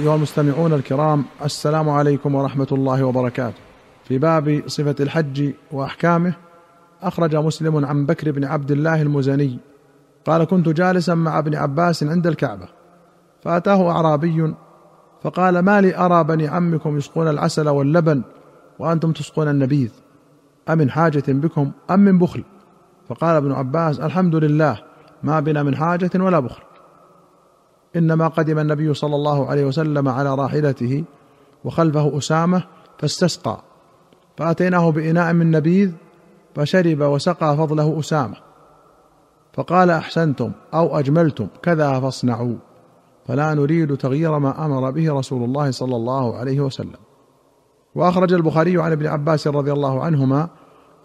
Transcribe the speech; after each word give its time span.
أيها 0.00 0.14
المستمعون 0.14 0.72
الكرام 0.72 1.24
السلام 1.44 1.88
عليكم 1.88 2.34
ورحمة 2.34 2.66
الله 2.72 3.04
وبركاته. 3.04 3.58
في 4.04 4.18
باب 4.18 4.62
صفة 4.66 4.94
الحج 5.00 5.52
وأحكامه 5.72 6.34
أخرج 7.02 7.36
مسلم 7.36 7.84
عن 7.84 8.06
بكر 8.06 8.30
بن 8.30 8.44
عبد 8.44 8.70
الله 8.70 9.02
المزني. 9.02 9.58
قال 10.26 10.44
كنت 10.44 10.68
جالسا 10.68 11.14
مع 11.14 11.38
ابن 11.38 11.54
عباس 11.54 12.02
عند 12.02 12.26
الكعبة 12.26 12.68
فأتاه 13.42 13.90
أعرابي 13.90 14.54
فقال 15.22 15.58
ما 15.58 15.80
لي 15.80 15.96
أرى 15.96 16.24
بني 16.24 16.48
عمكم 16.48 16.98
يسقون 16.98 17.28
العسل 17.28 17.68
واللبن 17.68 18.22
وأنتم 18.78 19.12
تسقون 19.12 19.48
النبيذ 19.48 19.90
أمن 20.68 20.90
حاجة 20.90 21.24
بكم 21.28 21.70
أم 21.90 22.00
من 22.00 22.18
بخل؟ 22.18 22.44
فقال 23.08 23.36
ابن 23.36 23.52
عباس 23.52 24.00
الحمد 24.00 24.34
لله 24.34 24.78
ما 25.22 25.40
بنا 25.40 25.62
من 25.62 25.76
حاجة 25.76 26.10
ولا 26.14 26.40
بخل. 26.40 26.62
إنما 27.96 28.28
قدم 28.28 28.58
النبي 28.58 28.94
صلى 28.94 29.16
الله 29.16 29.46
عليه 29.46 29.64
وسلم 29.64 30.08
على 30.08 30.34
راحلته 30.34 31.04
وخلفه 31.64 32.18
أسامة 32.18 32.62
فاستسقى 32.98 33.60
فأتيناه 34.36 34.90
بإناء 34.90 35.32
من 35.32 35.50
نبيذ 35.50 35.92
فشرب 36.54 37.00
وسقى 37.00 37.56
فضله 37.56 38.00
أسامة 38.00 38.36
فقال 39.52 39.90
أحسنتم 39.90 40.52
أو 40.74 40.98
أجملتم 40.98 41.46
كذا 41.62 42.00
فاصنعوا 42.00 42.56
فلا 43.26 43.54
نريد 43.54 43.96
تغيير 43.96 44.38
ما 44.38 44.66
أمر 44.66 44.90
به 44.90 45.12
رسول 45.12 45.44
الله 45.44 45.70
صلى 45.70 45.96
الله 45.96 46.36
عليه 46.36 46.60
وسلم. 46.60 46.96
وأخرج 47.94 48.32
البخاري 48.32 48.82
عن 48.82 48.92
ابن 48.92 49.06
عباس 49.06 49.46
رضي 49.46 49.72
الله 49.72 50.02
عنهما 50.02 50.48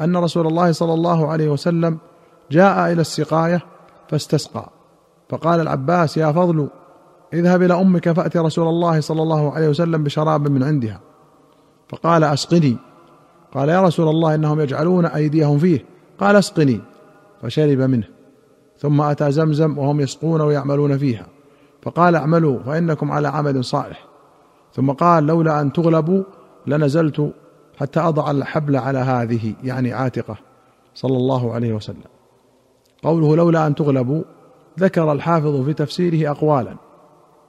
أن 0.02 0.18
رسول 0.18 0.48
الله 0.48 0.72
صلى 0.72 0.94
الله 0.94 1.28
عليه 1.28 1.50
وسلم 1.50 1.98
جاء 2.52 2.92
إلى 2.92 3.02
السقاية 3.02 3.62
فاستسقى 4.10 4.70
فقال 5.36 5.60
العباس 5.60 6.18
يا 6.18 6.32
فضل 6.32 6.68
اذهب 7.34 7.62
إلى 7.62 7.74
أمك 7.82 8.12
فات 8.12 8.38
رسول 8.38 8.68
الله 8.68 9.00
صلى 9.00 9.22
الله 9.22 9.52
عليه 9.52 9.70
وسلم 9.70 10.04
بشراب 10.04 10.48
من 10.48 10.64
عندها. 10.64 11.00
فقال 11.90 12.24
أسقني. 12.24 12.78
قال 13.54 13.70
يا 13.70 13.82
رسول 13.82 14.08
الله 14.08 14.36
إنهم 14.36 14.60
يجعلون 14.60 15.06
أيديهم 15.06 15.58
فيه. 15.58 15.86
قال 16.20 16.36
أسقني. 16.36 16.82
فشرب 17.42 17.78
منه. 17.78 18.08
ثم 18.80 19.02
أتى 19.02 19.32
زمزم 19.32 19.78
وهم 19.78 20.02
يسقون 20.02 20.42
ويعملون 20.42 20.98
فيها. 20.98 21.26
فقال 21.82 22.16
اعملوا 22.16 22.60
فإنكم 22.60 23.12
على 23.12 23.28
عمل 23.28 23.64
صالح. 23.64 24.06
ثم 24.74 24.92
قال 24.92 25.24
لولا 25.24 25.62
أن 25.62 25.74
تغلبوا 25.74 26.24
لنزلت 26.68 27.32
حتى 27.78 28.00
أضع 28.00 28.32
الحبل 28.32 28.76
على 28.76 29.00
هذه 29.00 29.54
يعني 29.64 29.94
عاتقة. 29.94 30.38
صلى 30.94 31.18
الله 31.18 31.54
عليه 31.54 31.74
وسلم. 31.74 32.04
قوله 33.04 33.36
لولا 33.36 33.68
أن 33.68 33.76
تغلبوا 33.76 34.24
ذكر 34.80 35.12
الحافظ 35.12 35.66
في 35.66 35.74
تفسيره 35.74 36.32
اقوالا. 36.32 36.76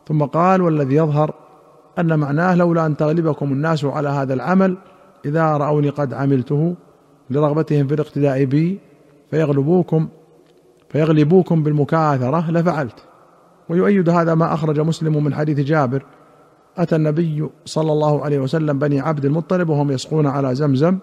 ثم 0.09 0.25
قال 0.25 0.63
والذي 0.63 0.95
يظهر 0.95 1.35
أن 1.99 2.19
معناه 2.19 2.55
لولا 2.55 2.87
أن 2.87 2.97
تغلبكم 2.97 3.53
الناس 3.53 3.85
على 3.85 4.09
هذا 4.09 4.35
العمل 4.35 4.77
إذا 5.25 5.57
رأوني 5.57 5.89
قد 5.89 6.15
عملته 6.15 6.75
لرغبتهم 7.31 7.87
في 7.87 7.95
الاقتداء 7.95 8.45
بي 8.45 8.79
فيغلبوكم 9.31 10.09
فيغلبوكم 10.89 11.63
بالمكاثرة 11.63 12.51
لفعلت. 12.51 13.05
ويؤيد 13.69 14.09
هذا 14.09 14.35
ما 14.35 14.55
أخرج 14.55 14.81
مسلم 14.81 15.25
من 15.25 15.35
حديث 15.35 15.61
جابر 15.61 16.05
أتى 16.79 16.97
النبي 16.97 17.49
صلى 17.65 17.93
الله 17.93 18.25
عليه 18.25 18.39
وسلم 18.39 18.79
بني 18.79 19.01
عبد 19.01 19.25
المطلب 19.25 19.69
وهم 19.69 19.91
يسقون 19.91 20.27
على 20.27 20.55
زمزم 20.55 20.99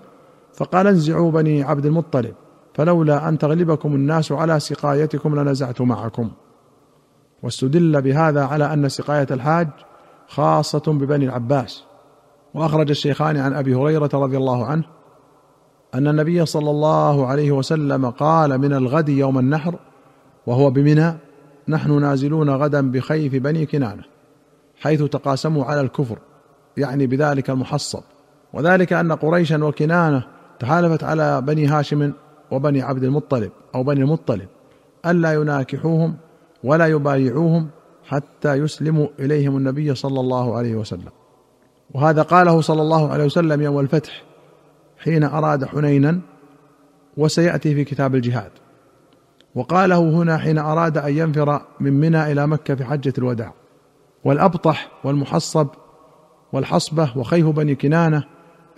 فقال 0.53 0.87
انزعوا 0.87 1.31
بني 1.31 1.63
عبد 1.63 1.85
المطلب. 1.85 2.33
فلولا 2.73 3.29
أن 3.29 3.37
تغلبكم 3.37 3.95
الناس 3.95 4.31
على 4.31 4.59
سقايتكم 4.59 5.39
لنزعت 5.39 5.81
معكم. 5.81 6.31
واستدل 7.43 8.01
بهذا 8.01 8.45
على 8.45 8.73
أن 8.73 8.89
سقاية 8.89 9.27
الحاج 9.31 9.67
خاصة 10.27 10.83
ببني 10.87 11.25
العباس. 11.25 11.83
وأخرج 12.53 12.89
الشيخان 12.89 13.37
عن 13.37 13.53
أبي 13.53 13.75
هريرة 13.75 14.09
رضي 14.13 14.37
الله 14.37 14.65
عنه 14.65 14.83
أن 15.93 16.07
النبي 16.07 16.45
صلى 16.45 16.69
الله 16.69 17.27
عليه 17.27 17.51
وسلم 17.51 18.09
قال 18.09 18.57
من 18.57 18.73
الغد 18.73 19.09
يوم 19.09 19.39
النحر 19.39 19.75
وهو 20.47 20.69
بمنى 20.69 21.13
نحن 21.67 22.01
نازلون 22.01 22.49
غدا 22.49 22.91
بخيف 22.91 23.35
بني 23.35 23.65
كنانة 23.65 24.03
حيث 24.81 25.03
تقاسموا 25.03 25.65
على 25.65 25.81
الكفر 25.81 26.17
يعني 26.77 27.07
بذلك 27.07 27.49
المحصب. 27.49 28.01
وذلك 28.53 28.93
أن 28.93 29.11
قريشا 29.11 29.63
وكنانة 29.63 30.23
تحالفت 30.59 31.03
على 31.03 31.41
بني 31.41 31.67
هاشم 31.67 32.13
وبني 32.51 32.81
عبد 32.81 33.03
المطلب 33.03 33.51
أو 33.75 33.83
بني 33.83 34.01
المطلب 34.01 34.47
ألا 35.05 35.33
يناكحوهم 35.33 36.15
ولا 36.63 36.87
يبايعوهم 36.87 37.69
حتى 38.07 38.53
يسلموا 38.53 39.07
إليهم 39.19 39.57
النبي 39.57 39.95
صلى 39.95 40.19
الله 40.19 40.57
عليه 40.57 40.75
وسلم. 40.75 41.11
وهذا 41.93 42.21
قاله 42.21 42.61
صلى 42.61 42.81
الله 42.81 43.11
عليه 43.11 43.25
وسلم 43.25 43.61
يوم 43.61 43.79
الفتح 43.79 44.23
حين 44.97 45.23
أراد 45.23 45.65
حنينا 45.65 46.19
وسيأتي 47.17 47.75
في 47.75 47.83
كتاب 47.83 48.15
الجهاد. 48.15 48.51
وقاله 49.55 50.09
هنا 50.09 50.37
حين 50.37 50.57
أراد 50.57 50.97
أن 50.97 51.17
ينفر 51.17 51.61
من 51.79 51.93
منى 51.93 52.31
إلى 52.31 52.47
مكة 52.47 52.75
في 52.75 52.85
حجة 52.85 53.13
الوداع. 53.17 53.53
والأبطح 54.23 54.91
والمحصب 55.03 55.67
والحصبة 56.53 57.17
وخيف 57.17 57.45
بني 57.47 57.75
كنانة 57.75 58.23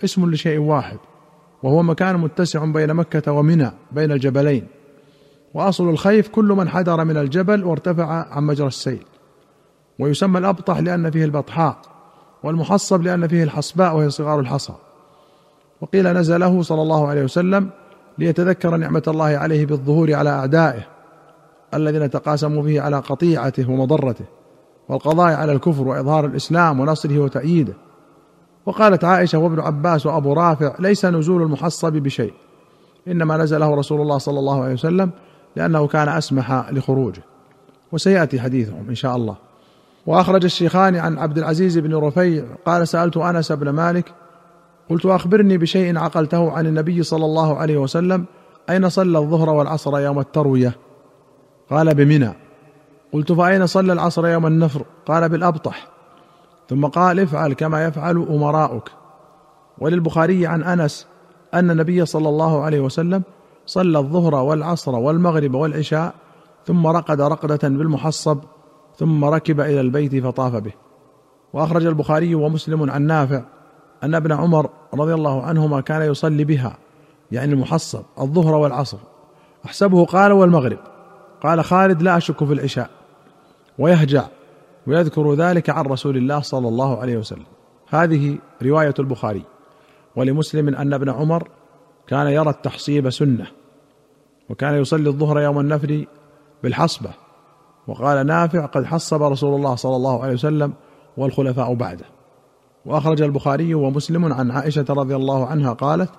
اسم 0.04 0.30
لشيء 0.30 0.58
واحد. 0.58 0.98
وهو 1.66 1.82
مكان 1.82 2.16
متسع 2.16 2.64
بين 2.64 2.94
مكة 2.94 3.32
ومنى 3.32 3.70
بين 3.92 4.12
الجبلين. 4.12 4.66
وأصل 5.54 5.88
الخيف 5.88 6.28
كل 6.28 6.44
من 6.44 6.68
حدر 6.68 7.04
من 7.04 7.16
الجبل 7.16 7.64
وارتفع 7.64 8.06
عن 8.06 8.44
مجرى 8.44 8.66
السيل. 8.66 9.04
ويسمى 9.98 10.38
الأبطح 10.38 10.78
لأن 10.78 11.10
فيه 11.10 11.24
البطحاء 11.24 11.76
والمحصب 12.42 13.02
لأن 13.02 13.28
فيه 13.28 13.42
الحصباء 13.42 13.96
وهي 13.96 14.10
صغار 14.10 14.40
الحصى. 14.40 14.72
وقيل 15.80 16.12
نزله 16.12 16.62
صلى 16.62 16.82
الله 16.82 17.08
عليه 17.08 17.24
وسلم 17.24 17.70
ليتذكر 18.18 18.76
نعمة 18.76 19.02
الله 19.08 19.24
عليه 19.24 19.66
بالظهور 19.66 20.14
على 20.14 20.30
أعدائه 20.30 20.82
الذين 21.74 22.10
تقاسموا 22.10 22.62
فيه 22.62 22.80
على 22.80 22.98
قطيعته 22.98 23.70
ومضرته 23.70 24.24
والقضاء 24.88 25.34
على 25.34 25.52
الكفر 25.52 25.88
وإظهار 25.88 26.26
الإسلام 26.26 26.80
ونصره 26.80 27.18
وتأييده. 27.18 27.74
وقالت 28.66 29.04
عائشة 29.04 29.38
وابن 29.38 29.60
عباس 29.60 30.06
وأبو 30.06 30.32
رافع 30.32 30.74
ليس 30.78 31.04
نزول 31.04 31.42
المحصب 31.42 31.92
بشيء 31.92 32.32
إنما 33.08 33.36
نزله 33.36 33.74
رسول 33.74 34.00
الله 34.00 34.18
صلى 34.18 34.38
الله 34.38 34.62
عليه 34.62 34.74
وسلم 34.74 35.10
لأنه 35.56 35.86
كان 35.86 36.08
أسمح 36.08 36.70
لخروجه. 36.70 37.22
وسيأتي 37.92 38.40
حديثهم 38.40 38.88
إن 38.88 38.94
شاء 38.94 39.16
الله. 39.16 39.36
وأخرج 40.06 40.44
الشيخان 40.44 40.96
عن 40.96 41.18
عبد 41.18 41.38
العزيز 41.38 41.78
بن 41.78 41.94
رفيع 41.94 42.44
قال 42.66 42.88
سألت 42.88 43.16
أنس 43.16 43.52
بن 43.52 43.70
مالك 43.70 44.12
قلت 44.90 45.06
أخبرني 45.06 45.58
بشيء 45.58 45.98
عقلته 45.98 46.52
عن 46.52 46.66
النبي 46.66 47.02
صلى 47.02 47.24
الله 47.24 47.56
عليه 47.56 47.76
وسلم 47.76 48.24
أين 48.70 48.88
صلى 48.88 49.18
الظهر 49.18 49.50
والعصر 49.50 49.98
يوم 50.00 50.18
التروية؟ 50.18 50.76
قال 51.70 51.94
بمنى. 51.94 52.32
قلت 53.12 53.32
فأين 53.32 53.66
صلى 53.66 53.92
العصر 53.92 54.26
يوم 54.26 54.46
النفر؟ 54.46 54.84
قال 55.06 55.28
بالأبطح. 55.28 55.88
ثم 56.68 56.86
قال 56.86 57.20
افعل 57.20 57.52
كما 57.52 57.84
يفعل 57.84 58.26
أمراؤك. 58.30 58.90
وللبخاري 59.78 60.46
عن 60.46 60.62
أنس 60.62 61.06
أن 61.54 61.70
النبي 61.70 62.06
صلى 62.06 62.28
الله 62.28 62.62
عليه 62.62 62.80
وسلم 62.80 63.22
صلى 63.66 63.98
الظهر 63.98 64.34
والعصر 64.34 64.94
والمغرب 64.94 65.54
والعشاء 65.54 66.14
ثم 66.66 66.86
رقد 66.86 67.20
رقدة 67.20 67.68
بالمحصب 67.68 68.38
ثم 68.96 69.24
ركب 69.24 69.60
إلى 69.60 69.80
البيت 69.80 70.24
فطاف 70.24 70.54
به. 70.54 70.72
وأخرج 71.52 71.86
البخاري 71.86 72.34
ومسلم 72.34 72.90
عن 72.90 73.02
نافع 73.02 73.42
أن 74.02 74.14
ابن 74.14 74.32
عمر 74.32 74.70
رضي 74.94 75.14
الله 75.14 75.42
عنهما 75.42 75.80
كان 75.80 76.02
يصلي 76.02 76.44
بها 76.44 76.76
يعني 77.32 77.52
المحصب 77.52 78.02
الظهر 78.20 78.54
والعصر. 78.54 78.98
أحسبه 79.66 80.04
قال 80.04 80.32
والمغرب. 80.32 80.78
قال 81.42 81.64
خالد 81.64 82.02
لا 82.02 82.16
أشك 82.16 82.44
في 82.44 82.52
العشاء. 82.52 82.90
ويهجع. 83.78 84.24
ويذكر 84.86 85.34
ذلك 85.34 85.70
عن 85.70 85.84
رسول 85.84 86.16
الله 86.16 86.40
صلى 86.40 86.68
الله 86.68 87.00
عليه 87.00 87.16
وسلم. 87.16 87.46
هذه 87.88 88.38
رواية 88.62 88.94
البخاري. 88.98 89.42
ولمسلم 90.16 90.74
أن 90.74 90.92
ابن 90.92 91.10
عمر 91.10 91.48
كان 92.06 92.26
يرى 92.26 92.50
التحصيب 92.50 93.10
سنة 93.10 93.46
وكان 94.50 94.74
يصلي 94.74 95.08
الظهر 95.08 95.40
يوم 95.40 95.60
النفر 95.60 96.04
بالحصبة 96.62 97.10
وقال 97.86 98.26
نافع 98.26 98.66
قد 98.66 98.84
حصب 98.84 99.22
رسول 99.22 99.54
الله 99.54 99.74
صلى 99.74 99.96
الله 99.96 100.22
عليه 100.22 100.34
وسلم 100.34 100.72
والخلفاء 101.16 101.74
بعده. 101.74 102.04
وأخرج 102.86 103.22
البخاري 103.22 103.74
ومسلم 103.74 104.32
عن 104.32 104.50
عائشة 104.50 104.84
رضي 104.90 105.16
الله 105.16 105.46
عنها 105.46 105.72
قالت 105.72 106.10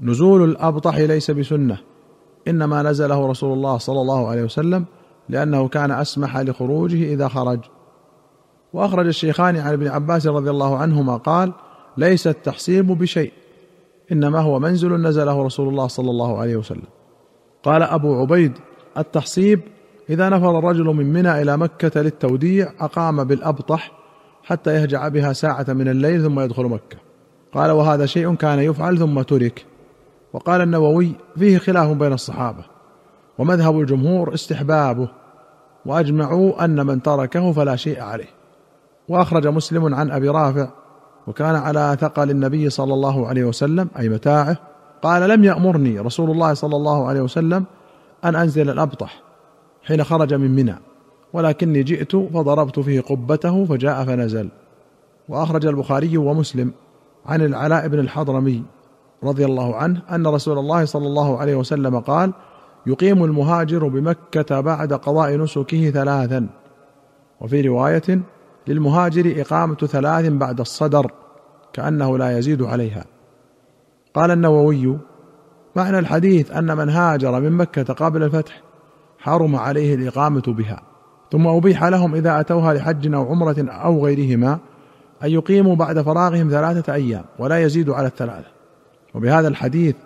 نزول 0.00 0.44
الأبطح 0.44 0.96
ليس 0.96 1.30
بسنة 1.30 1.78
إنما 2.48 2.82
نزله 2.82 3.26
رسول 3.26 3.52
الله 3.52 3.78
صلى 3.78 4.00
الله 4.00 4.28
عليه 4.28 4.42
وسلم 4.42 4.84
لأنه 5.28 5.68
كان 5.68 5.90
أسمح 5.90 6.36
لخروجه 6.36 7.12
إذا 7.14 7.28
خرج. 7.28 7.60
وأخرج 8.72 9.06
الشيخان 9.06 9.56
عن 9.56 9.72
ابن 9.72 9.88
عباس 9.88 10.26
رضي 10.26 10.50
الله 10.50 10.76
عنهما 10.76 11.16
قال 11.16 11.52
ليس 11.96 12.26
التحصيب 12.26 12.86
بشيء 12.86 13.32
إنما 14.12 14.40
هو 14.40 14.58
منزل 14.58 15.02
نزله 15.02 15.42
رسول 15.42 15.68
الله 15.68 15.86
صلى 15.86 16.10
الله 16.10 16.38
عليه 16.38 16.56
وسلم. 16.56 16.88
قال 17.62 17.82
أبو 17.82 18.20
عبيد 18.20 18.52
التحصيب 18.98 19.60
إذا 20.10 20.28
نفر 20.28 20.58
الرجل 20.58 20.84
من 20.84 21.12
منى 21.12 21.42
إلى 21.42 21.56
مكة 21.56 22.00
للتوديع 22.00 22.72
أقام 22.80 23.24
بالأبطح 23.24 23.92
حتى 24.44 24.74
يهجع 24.74 25.08
بها 25.08 25.32
ساعة 25.32 25.66
من 25.68 25.88
الليل 25.88 26.22
ثم 26.22 26.40
يدخل 26.40 26.64
مكة. 26.64 26.96
قال 27.52 27.70
وهذا 27.70 28.06
شيء 28.06 28.34
كان 28.34 28.58
يفعل 28.58 28.98
ثم 28.98 29.22
ترك. 29.22 29.64
وقال 30.32 30.60
النووي 30.60 31.12
فيه 31.38 31.58
خلاف 31.58 31.88
بين 31.88 32.12
الصحابة 32.12 32.64
ومذهب 33.38 33.80
الجمهور 33.80 34.34
استحبابه. 34.34 35.08
وأجمعوا 35.88 36.64
أن 36.64 36.86
من 36.86 37.02
تركه 37.02 37.52
فلا 37.52 37.76
شيء 37.76 38.00
عليه. 38.00 38.28
وأخرج 39.08 39.46
مسلم 39.46 39.94
عن 39.94 40.10
أبي 40.10 40.28
رافع 40.28 40.68
وكان 41.26 41.56
على 41.56 41.96
ثقل 42.00 42.30
النبي 42.30 42.70
صلى 42.70 42.94
الله 42.94 43.26
عليه 43.26 43.44
وسلم 43.44 43.88
أي 43.98 44.08
متاعه 44.08 44.56
قال 45.02 45.28
لم 45.28 45.44
يأمرني 45.44 45.98
رسول 45.98 46.30
الله 46.30 46.54
صلى 46.54 46.76
الله 46.76 47.06
عليه 47.06 47.20
وسلم 47.20 47.64
أن 48.24 48.36
أنزل 48.36 48.70
الأبطح 48.70 49.22
حين 49.82 50.04
خرج 50.04 50.34
من 50.34 50.54
منى 50.54 50.74
ولكني 51.32 51.82
جئت 51.82 52.16
فضربت 52.16 52.80
فيه 52.80 53.00
قبته 53.00 53.64
فجاء 53.64 54.04
فنزل. 54.04 54.48
وأخرج 55.28 55.66
البخاري 55.66 56.16
ومسلم 56.16 56.72
عن 57.26 57.42
العلاء 57.42 57.88
بن 57.88 57.98
الحضرمي 57.98 58.62
رضي 59.24 59.44
الله 59.44 59.76
عنه 59.76 60.02
أن 60.10 60.26
رسول 60.26 60.58
الله 60.58 60.84
صلى 60.84 61.06
الله 61.06 61.38
عليه 61.38 61.56
وسلم 61.56 62.00
قال 62.00 62.32
يقيم 62.88 63.24
المهاجر 63.24 63.88
بمكة 63.88 64.60
بعد 64.60 64.92
قضاء 64.92 65.36
نسكه 65.36 65.90
ثلاثا. 65.90 66.46
وفي 67.40 67.60
رواية 67.60 68.20
للمهاجر 68.66 69.40
إقامة 69.40 69.76
ثلاث 69.76 70.28
بعد 70.28 70.60
الصدر 70.60 71.10
كأنه 71.72 72.18
لا 72.18 72.38
يزيد 72.38 72.62
عليها. 72.62 73.04
قال 74.14 74.30
النووي 74.30 74.98
معنى 75.76 75.98
الحديث 75.98 76.50
أن 76.50 76.76
من 76.76 76.88
هاجر 76.88 77.40
من 77.40 77.52
مكة 77.52 77.94
قبل 77.94 78.22
الفتح 78.22 78.62
حرم 79.18 79.56
عليه 79.56 79.94
الإقامة 79.94 80.42
بها. 80.46 80.82
ثم 81.32 81.46
أبيح 81.46 81.84
لهم 81.84 82.14
إذا 82.14 82.40
أتوها 82.40 82.74
لحج 82.74 83.14
أو 83.14 83.30
عمرة 83.30 83.66
أو 83.68 84.06
غيرهما 84.06 84.58
أن 85.24 85.30
يقيموا 85.30 85.76
بعد 85.76 86.00
فراغهم 86.00 86.50
ثلاثة 86.50 86.94
أيام 86.94 87.24
ولا 87.38 87.58
يزيد 87.58 87.90
على 87.90 88.06
الثلاثة. 88.06 88.48
وبهذا 89.14 89.48
الحديث 89.48 89.96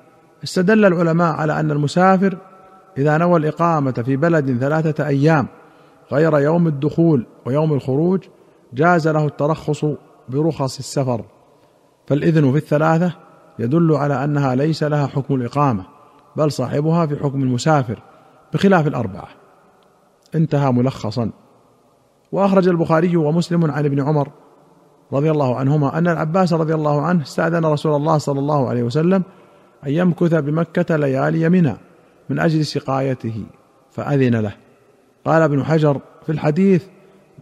استدل 0.45 0.85
العلماء 0.85 1.33
على 1.33 1.61
أن 1.61 1.71
المسافر 1.71 2.37
إذا 2.99 3.19
نوى 3.19 3.37
الإقامة 3.37 3.93
في 3.93 4.17
بلد 4.17 4.59
ثلاثة 4.59 5.07
أيام 5.07 5.47
غير 6.13 6.39
يوم 6.39 6.67
الدخول 6.67 7.27
ويوم 7.47 7.73
الخروج 7.73 8.21
جاز 8.75 9.09
له 9.09 9.27
الترخص 9.27 9.85
برخص 10.29 10.79
السفر. 10.79 11.25
فالإذن 12.07 12.53
في 12.53 12.59
الثلاثة 12.59 13.13
يدل 13.59 13.93
على 13.93 14.25
أنها 14.25 14.55
ليس 14.55 14.83
لها 14.83 15.07
حكم 15.07 15.35
الإقامة 15.35 15.85
بل 16.37 16.53
صاحبها 16.53 17.07
في 17.07 17.17
حكم 17.17 17.43
المسافر 17.43 18.03
بخلاف 18.53 18.87
الأربعة. 18.87 19.29
انتهى 20.35 20.73
ملخصا. 20.73 21.31
وأخرج 22.33 22.69
البخاري 22.69 23.17
ومسلم 23.17 23.71
عن 23.71 23.85
ابن 23.85 24.01
عمر 24.01 24.29
رضي 25.13 25.31
الله 25.31 25.57
عنهما 25.57 25.99
أن 25.99 26.09
العباس 26.09 26.53
رضي 26.53 26.75
الله 26.75 27.03
عنه 27.03 27.23
استأذن 27.23 27.67
رسول 27.67 27.97
الله 27.97 28.19
صلى 28.19 28.39
الله 28.39 28.69
عليه 28.69 28.83
وسلم 28.83 29.23
أن 29.87 29.91
يمكث 29.91 30.35
بمكة 30.35 30.97
ليالي 30.97 31.49
منى. 31.49 31.77
من 32.33 32.39
أجل 32.39 32.67
سقايته 32.67 33.45
فأذن 33.91 34.35
له. 34.35 34.55
قال 35.25 35.43
ابن 35.43 35.65
حجر 35.65 36.01
في 36.27 36.33
الحديث 36.33 36.85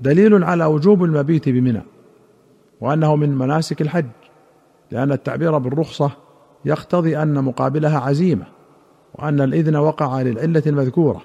دليل 0.01 0.45
على 0.45 0.65
وجوب 0.65 1.05
المبيت 1.05 1.49
بمنى 1.49 1.83
وأنه 2.81 3.17
من 3.17 3.39
مناسك 3.39 3.83
الحج 3.83 4.07
لأن 4.91 5.13
التعبير 5.13 5.59
بالرخصة 5.59 6.11
يقتضي 6.65 7.23
أن 7.23 7.45
مقابلها 7.45 7.99
عزيمة 7.99 8.47
وأن 9.15 9.41
الإذن 9.41 9.77
وقع 9.77 10.23
للعلة 10.23 10.63
المذكورة 10.67 11.23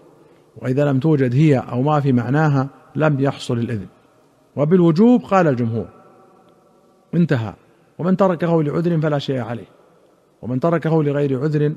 وإذا 0.58 0.86
لم 0.86 1.00
توجد 1.00 1.36
هي 1.36 1.58
أو 1.58 1.82
ما 1.82 2.00
في 2.00 2.12
معناها 2.12 2.68
لم 2.96 3.20
يحصل 3.20 3.58
الإذن. 3.58 3.88
وبالوجوب 4.56 5.22
قال 5.22 5.48
الجمهور 5.48 5.88
انتهى 7.14 7.54
ومن 8.00 8.18
تركه 8.18 8.64
لعذر 8.64 9.02
فلا 9.02 9.20
شيء 9.20 9.40
عليه 9.40 9.68
ومن 10.42 10.60
تركه 10.60 11.04
لغير 11.04 11.42
عذر 11.42 11.74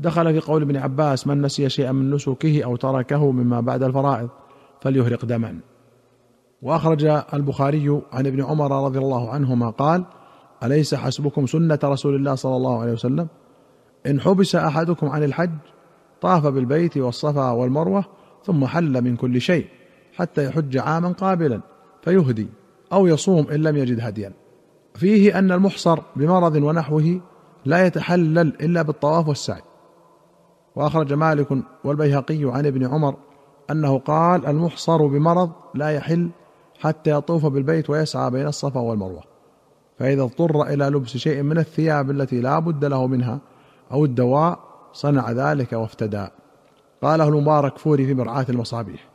دخل 0.00 0.32
في 0.32 0.40
قول 0.40 0.62
ابن 0.62 0.76
عباس 0.76 1.26
من 1.26 1.42
نسي 1.42 1.68
شيئا 1.68 1.92
من 1.92 2.10
نسكه 2.10 2.64
أو 2.64 2.76
تركه 2.76 3.30
مما 3.30 3.60
بعد 3.60 3.82
الفرائض 3.82 4.28
فليهرق 4.80 5.24
دما. 5.24 5.60
وأخرج 6.62 7.04
البخاري 7.34 8.02
عن 8.12 8.26
ابن 8.26 8.44
عمر 8.44 8.84
رضي 8.84 8.98
الله 8.98 9.30
عنهما 9.30 9.70
قال 9.70 10.04
أليس 10.62 10.94
حسبكم 10.94 11.46
سنة 11.46 11.78
رسول 11.84 12.14
الله 12.14 12.34
صلى 12.34 12.56
الله 12.56 12.80
عليه 12.80 12.92
وسلم؟ 12.92 13.28
إن 14.06 14.20
حبس 14.20 14.54
أحدكم 14.54 15.08
عن 15.08 15.22
الحج 15.22 15.50
طاف 16.20 16.46
بالبيت 16.46 16.98
والصفا 16.98 17.50
والمروة 17.50 18.04
ثم 18.44 18.66
حل 18.66 19.02
من 19.02 19.16
كل 19.16 19.40
شيء 19.40 19.66
حتى 20.16 20.44
يحج 20.44 20.78
عاما 20.78 21.08
قابلا 21.08 21.60
فيهدي 22.02 22.48
أو 22.92 23.06
يصوم 23.06 23.46
إن 23.48 23.62
لم 23.62 23.76
يجد 23.76 24.00
هديا. 24.00 24.32
فيه 24.94 25.38
أن 25.38 25.52
المحصر 25.52 25.98
بمرض 26.16 26.56
ونحوه 26.56 27.20
لا 27.64 27.86
يتحلل 27.86 28.38
إلا 28.38 28.82
بالطواف 28.82 29.28
والسعي. 29.28 29.62
وأخرج 30.76 31.12
مالك 31.12 31.48
والبيهقي 31.84 32.44
عن 32.44 32.66
ابن 32.66 32.86
عمر 32.86 33.16
أنه 33.70 33.98
قال 33.98 34.46
المحصر 34.46 35.06
بمرض 35.06 35.50
لا 35.74 35.90
يحل 35.90 36.30
حتى 36.80 37.10
يطوف 37.10 37.46
بالبيت 37.46 37.90
ويسعى 37.90 38.30
بين 38.30 38.46
الصفا 38.46 38.80
والمروة 38.80 39.36
فإذا 39.98 40.22
اضطر 40.22 40.62
إلى 40.62 40.84
لبس 40.84 41.16
شيء 41.16 41.42
من 41.42 41.58
الثياب 41.58 42.10
التي 42.10 42.40
لا 42.40 42.58
بد 42.58 42.84
له 42.84 43.06
منها 43.06 43.38
أو 43.92 44.04
الدواء 44.04 44.58
صنع 44.92 45.30
ذلك 45.30 45.72
وافتدى. 45.72 46.28
قاله 47.02 47.28
المبارك 47.28 47.78
فوري 47.78 48.06
في 48.06 48.14
مرعاة 48.14 48.46
المصابيح. 48.48 49.08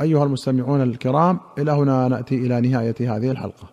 أيها 0.00 0.24
المستمعون 0.24 0.82
الكرام 0.82 1.40
إلى 1.58 1.72
هنا 1.72 2.08
نأتي 2.08 2.34
إلى 2.34 2.60
نهاية 2.60 2.94
هذه 3.00 3.30
الحلقة. 3.30 3.70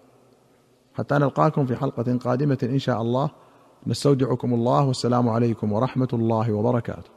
حتى 0.93 1.15
نلقاكم 1.15 1.65
في 1.65 1.75
حلقة 1.75 2.17
قادمة 2.17 2.57
إن 2.63 2.79
شاء 2.79 3.01
الله. 3.01 3.29
نستودعكم 3.87 4.53
الله 4.53 4.87
والسلام 4.87 5.29
عليكم 5.29 5.73
ورحمة 5.73 6.07
الله 6.13 6.53
وبركاته. 6.53 7.09